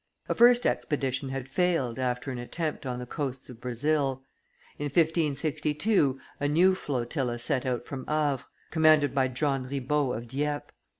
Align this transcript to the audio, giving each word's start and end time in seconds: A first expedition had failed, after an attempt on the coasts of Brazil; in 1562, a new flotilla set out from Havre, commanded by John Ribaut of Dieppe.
A 0.27 0.33
first 0.33 0.65
expedition 0.65 1.29
had 1.29 1.47
failed, 1.47 1.99
after 1.99 2.31
an 2.31 2.39
attempt 2.39 2.87
on 2.87 2.97
the 2.97 3.05
coasts 3.05 3.51
of 3.51 3.61
Brazil; 3.61 4.23
in 4.79 4.85
1562, 4.85 6.19
a 6.39 6.47
new 6.47 6.73
flotilla 6.73 7.37
set 7.37 7.67
out 7.67 7.85
from 7.85 8.07
Havre, 8.07 8.45
commanded 8.71 9.13
by 9.13 9.27
John 9.27 9.69
Ribaut 9.69 10.17
of 10.17 10.27
Dieppe. 10.27 10.71